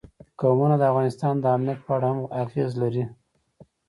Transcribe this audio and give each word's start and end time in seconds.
قومونه 0.39 0.75
د 0.79 0.83
افغانستان 0.91 1.33
د 1.39 1.45
امنیت 1.55 1.79
په 1.83 1.91
اړه 1.95 2.07
هم 2.11 2.19
اغېز 2.43 2.71
لري. 2.81 3.03